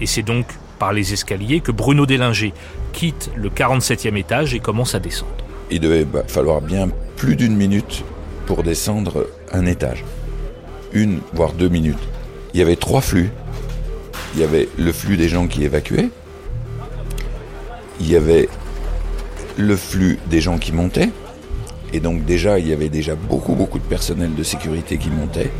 Et 0.00 0.06
c'est 0.06 0.22
donc 0.22 0.46
par 0.82 0.92
les 0.92 1.12
escaliers 1.12 1.60
que 1.60 1.70
Bruno 1.70 2.06
Délinger 2.06 2.52
quitte 2.92 3.30
le 3.36 3.50
47e 3.50 4.16
étage 4.16 4.52
et 4.52 4.58
commence 4.58 4.96
à 4.96 4.98
descendre. 4.98 5.30
Il 5.70 5.78
devait 5.78 6.04
bah, 6.04 6.24
falloir 6.26 6.60
bien 6.60 6.88
plus 7.14 7.36
d'une 7.36 7.54
minute 7.54 8.02
pour 8.46 8.64
descendre 8.64 9.28
un 9.52 9.64
étage. 9.64 10.04
Une, 10.92 11.20
voire 11.34 11.52
deux 11.52 11.68
minutes. 11.68 12.02
Il 12.52 12.58
y 12.58 12.64
avait 12.64 12.74
trois 12.74 13.00
flux 13.00 13.30
il 14.34 14.40
y 14.40 14.44
avait 14.44 14.68
le 14.76 14.92
flux 14.92 15.16
des 15.16 15.28
gens 15.28 15.46
qui 15.46 15.62
évacuaient, 15.62 16.08
il 18.00 18.10
y 18.10 18.16
avait 18.16 18.48
le 19.56 19.76
flux 19.76 20.18
des 20.30 20.40
gens 20.40 20.58
qui 20.58 20.72
montaient, 20.72 21.10
et 21.92 22.00
donc 22.00 22.24
déjà 22.24 22.58
il 22.58 22.66
y 22.66 22.72
avait 22.72 22.88
déjà 22.88 23.14
beaucoup 23.14 23.54
beaucoup 23.54 23.78
de 23.78 23.84
personnel 23.84 24.34
de 24.34 24.42
sécurité 24.42 24.96
qui 24.98 25.10
montait, 25.10 25.50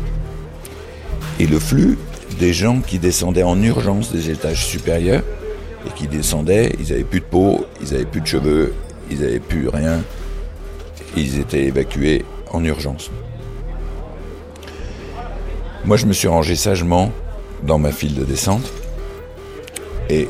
et 1.39 1.47
le 1.47 1.59
flux 1.59 1.97
des 2.37 2.53
gens 2.53 2.81
qui 2.81 2.99
descendaient 2.99 3.43
en 3.43 3.61
urgence 3.61 4.11
des 4.11 4.29
étages 4.29 4.65
supérieurs, 4.65 5.23
et 5.85 5.89
qui 5.95 6.07
descendaient, 6.07 6.75
ils 6.79 6.93
avaient 6.93 7.03
plus 7.03 7.19
de 7.19 7.25
peau, 7.25 7.65
ils 7.81 7.93
avaient 7.93 8.05
plus 8.05 8.21
de 8.21 8.27
cheveux, 8.27 8.73
ils 9.11 9.23
avaient 9.23 9.39
plus 9.39 9.67
rien, 9.67 10.01
ils 11.15 11.39
étaient 11.39 11.65
évacués 11.65 12.25
en 12.51 12.63
urgence. 12.63 13.11
Moi 15.85 15.97
je 15.97 16.05
me 16.05 16.13
suis 16.13 16.29
rangé 16.29 16.55
sagement 16.55 17.11
dans 17.63 17.77
ma 17.77 17.91
file 17.91 18.15
de 18.15 18.23
descente. 18.23 18.71
Et 20.09 20.27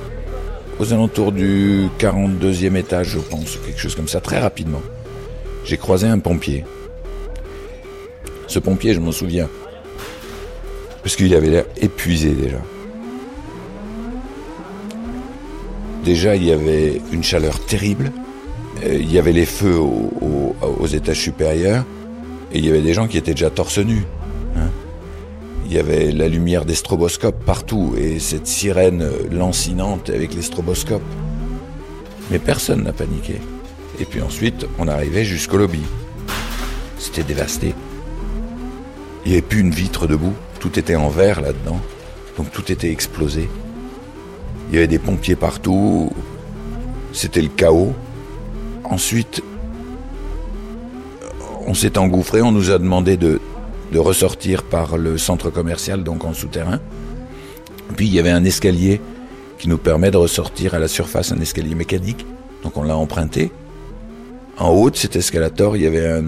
aux 0.79 0.93
alentours 0.93 1.31
du 1.31 1.87
42e 1.99 2.75
étage, 2.75 3.09
je 3.09 3.19
pense, 3.19 3.57
quelque 3.65 3.79
chose 3.79 3.95
comme 3.95 4.07
ça, 4.07 4.21
très 4.21 4.39
rapidement, 4.39 4.81
j'ai 5.65 5.77
croisé 5.77 6.07
un 6.07 6.19
pompier. 6.19 6.65
Ce 8.47 8.59
pompier, 8.59 8.93
je 8.93 8.99
m'en 8.99 9.11
souviens, 9.11 9.49
parce 11.03 11.15
qu'il 11.15 11.35
avait 11.35 11.49
l'air 11.49 11.65
épuisé 11.77 12.31
déjà. 12.31 12.59
Déjà, 16.03 16.35
il 16.35 16.43
y 16.43 16.51
avait 16.51 17.01
une 17.11 17.23
chaleur 17.23 17.59
terrible, 17.59 18.11
euh, 18.83 18.95
il 18.95 19.11
y 19.11 19.19
avait 19.19 19.31
les 19.31 19.45
feux 19.45 19.77
aux 19.77 20.87
étages 20.87 21.19
supérieurs, 21.19 21.85
et 22.51 22.57
il 22.57 22.65
y 22.65 22.69
avait 22.69 22.81
des 22.81 22.93
gens 22.93 23.07
qui 23.07 23.17
étaient 23.17 23.33
déjà 23.33 23.49
torse 23.49 23.77
nus. 23.77 24.05
Il 25.65 25.73
y 25.73 25.79
avait 25.79 26.11
la 26.11 26.27
lumière 26.27 26.65
des 26.65 26.75
stroboscopes 26.75 27.43
partout 27.45 27.95
et 27.97 28.19
cette 28.19 28.45
sirène 28.45 29.09
lancinante 29.31 30.09
avec 30.09 30.35
les 30.35 30.41
stroboscopes. 30.41 31.01
Mais 32.29 32.37
personne 32.37 32.83
n'a 32.83 32.93
paniqué. 32.93 33.39
Et 33.99 34.05
puis 34.05 34.21
ensuite, 34.21 34.67
on 34.77 34.87
arrivait 34.87 35.23
jusqu'au 35.23 35.57
lobby. 35.57 35.81
C'était 36.99 37.23
dévasté. 37.23 37.73
Il 39.25 39.29
n'y 39.29 39.37
avait 39.37 39.41
plus 39.41 39.61
une 39.61 39.71
vitre 39.71 40.05
debout. 40.05 40.33
Tout 40.63 40.79
était 40.79 40.95
en 40.95 41.09
verre 41.09 41.41
là-dedans. 41.41 41.81
Donc 42.37 42.49
tout 42.53 42.71
était 42.71 42.89
explosé. 42.89 43.49
Il 44.69 44.75
y 44.75 44.77
avait 44.77 44.87
des 44.87 44.97
pompiers 44.97 45.35
partout. 45.35 46.09
C'était 47.11 47.41
le 47.41 47.49
chaos. 47.49 47.91
Ensuite, 48.85 49.43
on 51.67 51.73
s'est 51.73 51.97
engouffré. 51.97 52.41
On 52.41 52.53
nous 52.53 52.71
a 52.71 52.79
demandé 52.79 53.17
de, 53.17 53.41
ressortir 53.93 54.63
par 54.63 54.95
le 54.95 55.17
centre 55.17 55.49
commercial, 55.49 56.01
donc 56.01 56.23
en 56.23 56.33
souterrain. 56.33 56.79
Puis 57.97 58.07
il 58.07 58.13
y 58.13 58.19
avait 58.19 58.31
un 58.31 58.45
escalier 58.45 59.01
qui 59.59 59.67
nous 59.67 59.77
permet 59.77 60.11
de 60.11 60.17
ressortir 60.17 60.75
à 60.75 60.79
la 60.79 60.87
surface, 60.87 61.33
un 61.33 61.41
escalier 61.41 61.75
mécanique. 61.75 62.25
Donc 62.63 62.77
on 62.77 62.83
l'a 62.83 62.95
emprunté. 62.95 63.51
En 64.57 64.69
haut 64.69 64.89
de 64.89 64.95
cet 64.95 65.17
escalator, 65.17 65.75
il 65.75 65.83
y 65.83 65.87
avait 65.87 66.23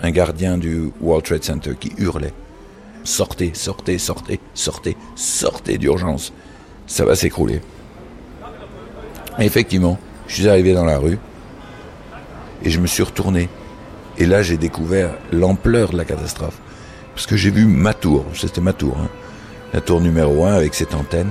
un 0.00 0.10
gardien 0.12 0.58
du 0.58 0.92
World 1.00 1.24
Trade 1.24 1.42
Center 1.42 1.72
qui 1.78 1.90
hurlait. 1.98 2.32
Sortez, 3.04 3.52
sortez, 3.54 3.98
sortez, 3.98 4.40
sortez, 4.54 4.96
sortez 5.16 5.78
d'urgence. 5.78 6.32
Ça 6.86 7.04
va 7.04 7.14
s'écrouler. 7.14 7.60
Effectivement, 9.38 9.98
je 10.26 10.34
suis 10.34 10.48
arrivé 10.48 10.74
dans 10.74 10.84
la 10.84 10.98
rue 10.98 11.18
et 12.62 12.70
je 12.70 12.80
me 12.80 12.86
suis 12.86 13.02
retourné. 13.02 13.48
Et 14.18 14.26
là, 14.26 14.42
j'ai 14.42 14.56
découvert 14.56 15.14
l'ampleur 15.32 15.90
de 15.90 15.96
la 15.96 16.04
catastrophe. 16.04 16.58
Parce 17.14 17.26
que 17.26 17.36
j'ai 17.36 17.50
vu 17.50 17.64
ma 17.64 17.94
tour, 17.94 18.24
c'était 18.34 18.60
ma 18.60 18.72
tour, 18.72 18.96
hein. 19.00 19.08
la 19.72 19.80
tour 19.80 20.00
numéro 20.00 20.44
1 20.44 20.52
avec 20.52 20.74
cette 20.74 20.94
antenne. 20.94 21.30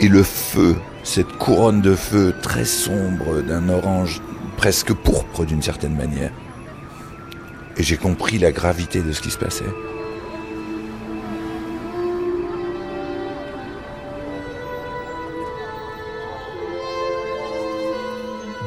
Et 0.00 0.08
le 0.08 0.22
feu, 0.22 0.76
cette 1.02 1.32
couronne 1.38 1.80
de 1.80 1.94
feu 1.94 2.34
très 2.42 2.64
sombre 2.64 3.40
d'un 3.42 3.68
orange 3.68 4.20
presque 4.56 4.92
pourpre 4.92 5.44
d'une 5.44 5.62
certaine 5.62 5.94
manière. 5.96 6.32
Et 7.76 7.82
j'ai 7.82 7.96
compris 7.96 8.38
la 8.38 8.52
gravité 8.52 9.02
de 9.02 9.12
ce 9.12 9.20
qui 9.20 9.30
se 9.30 9.38
passait. 9.38 9.64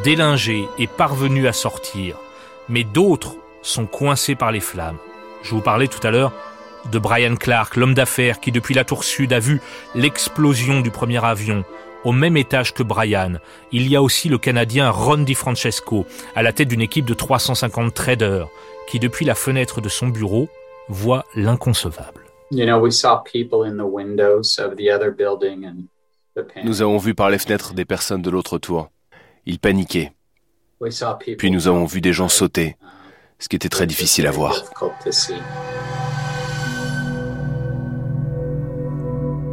Délinger 0.04 0.70
est 0.78 0.90
parvenu 0.90 1.48
à 1.48 1.54
sortir, 1.54 2.16
mais 2.70 2.86
d'autres 2.86 3.36
sont 3.62 3.86
coincés 3.86 4.36
par 4.36 4.52
les 4.52 4.62
flammes. 4.62 4.98
Je 5.44 5.54
vous 5.54 5.62
parlais 5.62 5.88
tout 5.88 6.06
à 6.08 6.12
l'heure 6.12 6.32
de 6.90 7.00
Brian 7.00 7.36
Clark, 7.36 7.76
l'homme 7.76 7.94
d'affaires 7.94 8.40
qui 8.40 8.54
depuis 8.54 8.74
la 8.74 8.86
tour 8.86 9.04
sud 9.04 9.34
a 9.34 9.40
vu 9.40 9.62
l'explosion 9.96 10.80
du 10.80 10.90
premier 10.90 11.24
avion. 11.24 11.66
Au 12.06 12.14
même 12.14 12.38
étage 12.38 12.74
que 12.74 12.82
Brian, 12.82 13.34
il 13.74 13.90
y 13.90 13.98
a 13.98 14.02
aussi 14.02 14.30
le 14.30 14.38
Canadien 14.38 14.90
Ron 14.90 15.18
DiFrancesco, 15.18 16.06
à 16.34 16.44
la 16.44 16.54
tête 16.54 16.70
d'une 16.70 16.80
équipe 16.80 17.06
de 17.06 17.14
350 17.14 17.94
traders, 17.94 18.48
qui 18.88 19.00
depuis 19.00 19.26
la 19.26 19.36
fenêtre 19.36 19.82
de 19.82 19.90
son 19.90 20.08
bureau 20.08 20.48
voit 20.88 21.26
l'inconcevable. 21.36 22.24
Nous 26.64 26.82
avons 26.82 26.98
vu 26.98 27.14
par 27.14 27.30
les 27.30 27.38
fenêtres 27.38 27.74
des 27.74 27.84
personnes 27.84 28.22
de 28.22 28.30
l'autre 28.30 28.58
tour. 28.60 28.90
Ils 29.46 29.60
paniquaient. 29.60 30.14
Puis 31.38 31.52
nous 31.52 31.68
avons 31.68 31.86
vu 31.86 32.02
des 32.02 32.14
gens 32.14 32.30
sauter, 32.30 32.78
ce 33.38 33.50
qui 33.50 33.56
était 33.56 33.70
très 33.70 33.88
difficile 33.88 34.28
à 34.28 34.32
voir. 34.32 34.64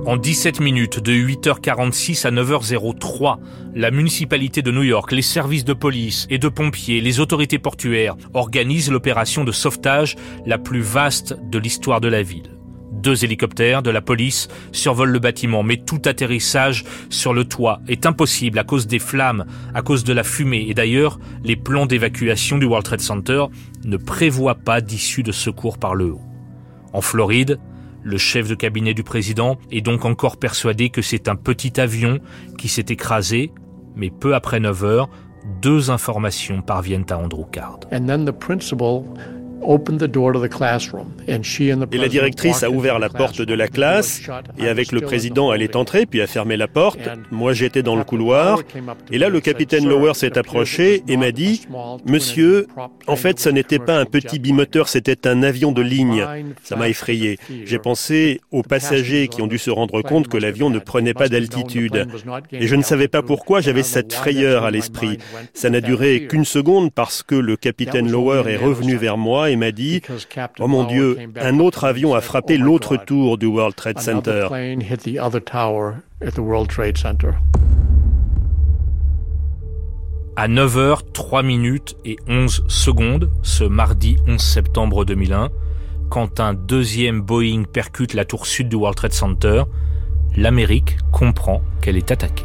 En 0.07 0.17
17 0.17 0.61
minutes, 0.61 1.01
de 1.01 1.13
8h46 1.13 2.29
à 2.29 2.31
9h03, 2.31 3.39
la 3.75 3.91
municipalité 3.91 4.63
de 4.63 4.71
New 4.71 4.85
York, 4.85 5.11
les 5.11 5.21
services 5.21 5.65
de 5.65 5.73
police 5.73 6.29
et 6.31 6.39
de 6.39 6.49
pompiers, 6.49 7.01
les 7.01 7.19
autorités 7.19 7.59
portuaires 7.59 8.15
organisent 8.33 8.93
l'opération 8.93 9.43
de 9.43 9.51
sauvetage 9.51 10.15
la 10.47 10.59
plus 10.59 10.81
vaste 10.81 11.35
de 11.51 11.59
l'histoire 11.59 12.01
de 12.01 12.07
la 12.07 12.23
ville. 12.23 12.56
Deux 12.97 13.25
hélicoptères 13.25 13.83
de 13.83 13.91
la 13.91 14.01
police 14.01 14.49
survolent 14.73 15.13
le 15.13 15.19
bâtiment, 15.19 15.63
mais 15.63 15.77
tout 15.77 16.01
atterrissage 16.07 16.85
sur 17.11 17.35
le 17.35 17.45
toit 17.45 17.81
est 17.89 18.07
impossible 18.07 18.59
à 18.59 18.65
cause 18.65 18.87
des 18.87 18.99
flammes, 18.99 19.45
à 19.75 19.83
cause 19.83 20.03
de 20.03 20.13
la 20.13 20.25
fumée. 20.25 20.67
Et 20.69 20.75
d'ailleurs, 20.75 21.19
les 21.45 21.57
plans 21.57 21.87
d'évacuation 21.87 22.59
du 22.59 22.65
World 22.65 22.87
Trade 22.87 23.01
Center 23.01 23.45
ne 23.85 23.97
prévoient 23.97 24.55
pas 24.55 24.81
d'issue 24.81 25.23
de 25.23 25.33
secours 25.33 25.79
par 25.79 25.95
le 25.95 26.13
haut. 26.13 26.23
En 26.93 27.03
Floride, 27.03 27.59
le 28.03 28.17
chef 28.17 28.49
de 28.49 28.55
cabinet 28.55 28.95
du 28.95 29.03
président 29.03 29.59
est 29.71 29.83
donc 29.83 30.05
encore 30.05 30.39
persuadé 30.39 30.89
que 30.89 31.03
c'est 31.03 31.29
un 31.29 31.37
petit 31.37 31.79
avion 31.81 32.21
qui 32.57 32.69
s'est 32.69 32.87
écrasé, 32.89 33.53
mais 33.95 34.11
peu 34.11 34.35
après 34.35 34.61
9 34.61 34.85
heures, 34.85 35.11
deux 35.61 35.91
informations 35.91 36.63
parviennent 36.63 37.07
à 37.11 37.19
Andrew 37.19 37.45
Card. 37.51 37.81
Et 41.93 41.99
la 41.99 42.09
directrice 42.09 42.63
a 42.63 42.71
ouvert 42.71 42.99
la 42.99 43.09
porte 43.09 43.43
de 43.43 43.55
la 43.55 43.69
classe, 43.69 44.23
et 44.59 44.69
avec 44.69 44.93
le 44.93 45.01
président, 45.01 45.53
elle 45.53 45.63
est 45.63 45.77
entrée, 45.77 46.07
puis 46.07 46.21
a 46.21 46.27
fermé 46.27 46.57
la 46.57 46.69
porte. 46.69 47.01
Moi, 47.31 47.53
j'étais 47.53 47.83
dans 47.83 47.97
le 47.97 48.05
couloir, 48.05 48.61
et 49.11 49.19
là, 49.19 49.29
le 49.29 49.41
capitaine 49.41 49.89
Lower 49.89 50.15
s'est 50.15 50.39
approché 50.39 51.03
et 51.09 51.17
m'a 51.17 51.33
dit, 51.33 51.67
Monsieur, 52.07 52.67
en 53.07 53.17
fait, 53.17 53.41
ce 53.41 53.49
n'était 53.49 53.79
pas 53.79 53.99
un 53.99 54.05
petit 54.05 54.39
bimoteur, 54.39 54.89
c'était 54.89 55.27
un 55.27 55.43
avion 55.43 55.73
de 55.73 55.83
ligne. 55.83 56.25
Ça 56.63 56.77
m'a 56.77 56.89
effrayé. 56.89 57.39
J'ai 57.65 57.79
pensé 57.79 58.41
aux 58.51 58.63
passagers 58.63 59.29
qui 59.29 59.43
ont 59.43 59.47
dû 59.47 59.59
se 59.59 59.71
rendre 59.71 60.03
compte 60.03 60.29
que 60.29 60.37
l'avion 60.37 60.71
ne 60.71 60.79
prenait 60.79 61.15
pas 61.15 61.29
d'altitude. 61.29 62.07
Et 62.53 62.67
je 62.67 62.77
ne 62.77 62.83
savais 62.83 63.09
pas 63.09 63.23
pourquoi 63.23 63.61
j'avais 63.61 63.83
cette 63.83 64.13
frayeur 64.13 64.65
à 64.65 64.71
l'esprit. 64.71 65.19
Ça 65.55 65.71
n'a 65.71 65.81
duré 65.81 66.27
qu'une 66.29 66.45
seconde 66.45 66.93
parce 66.93 67.23
que 67.23 67.35
le 67.35 67.57
capitaine 67.57 68.11
Lower 68.11 68.45
est 68.49 68.57
revenu 68.57 68.97
vers 68.97 69.17
moi 69.17 69.51
et 69.57 69.59
m'a 69.59 69.73
dit 69.73 70.03
Oh 70.61 70.69
mon 70.69 70.85
Dieu, 70.85 71.19
un 71.41 71.59
autre 71.59 71.85
avion 71.85 72.15
a 72.15 72.21
frappé 72.21 72.59
l'autre 72.59 72.97
tour 72.97 73.39
du 73.39 73.47
World 73.47 73.75
Trade 73.75 73.99
Center. 73.99 74.49
À 80.37 80.49
9h, 80.49 81.13
3 81.15 81.43
minutes 81.43 81.97
et 82.05 82.19
11 82.29 82.65
secondes, 82.69 83.31
ce 83.43 83.65
mardi 83.65 84.19
11 84.27 84.39
septembre 84.39 85.07
2001, 85.07 85.49
quand 86.11 86.41
un 86.41 86.53
deuxième 86.53 87.23
Boeing 87.23 87.65
percute 87.65 88.13
la 88.13 88.27
tour 88.27 88.47
sud 88.47 88.69
du 88.69 88.77
World 88.77 88.97
Trade 88.97 89.13
Center, 89.13 89.63
l'Amérique 90.37 90.99
comprend 91.11 91.63
qu'elle 91.81 91.97
est 91.97 92.11
attaquée. 92.11 92.45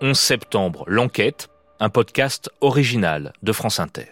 11 0.00 0.16
septembre, 0.16 0.84
l'enquête, 0.86 1.48
un 1.80 1.90
podcast 1.90 2.50
original 2.60 3.32
de 3.40 3.52
France 3.52 3.78
Inter. 3.78 4.08